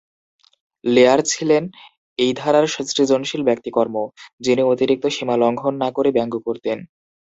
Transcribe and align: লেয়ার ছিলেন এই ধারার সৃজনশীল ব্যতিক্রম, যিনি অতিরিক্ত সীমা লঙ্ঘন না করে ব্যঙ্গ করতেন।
লেয়ার 0.83 1.19
ছিলেন 1.25 1.63
এই 2.19 2.31
ধারার 2.33 2.65
সৃজনশীল 2.87 3.41
ব্যতিক্রম, 3.45 3.95
যিনি 4.41 4.61
অতিরিক্ত 4.63 5.05
সীমা 5.15 5.35
লঙ্ঘন 5.37 5.73
না 5.83 5.89
করে 5.91 6.09
ব্যঙ্গ 6.17 6.33
করতেন। 6.47 6.77